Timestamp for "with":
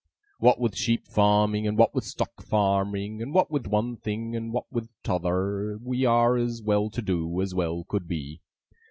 0.59-0.75, 1.93-2.05, 3.51-3.67, 4.71-4.89